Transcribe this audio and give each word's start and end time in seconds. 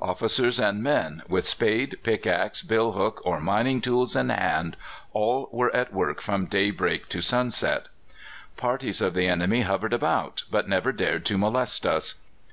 Officers 0.00 0.60
and 0.60 0.84
men, 0.84 1.24
with 1.28 1.48
spade, 1.48 1.98
pickaxe, 2.04 2.62
bill 2.62 2.92
hook, 2.92 3.20
or 3.24 3.40
mining 3.40 3.80
tools 3.80 4.14
in 4.14 4.28
hand 4.28 4.76
all 5.12 5.48
were 5.50 5.74
at 5.74 5.92
work 5.92 6.20
from 6.20 6.46
daybreak 6.46 7.08
to 7.08 7.20
sunset. 7.20 7.86
Parties 8.56 9.00
of 9.00 9.14
the 9.14 9.26
enemy 9.26 9.62
hovered 9.62 9.92
about, 9.92 10.44
but 10.48 10.68
never 10.68 10.92
dared 10.92 11.24
to 11.24 11.36
molest 11.36 11.84
us. 11.88 12.20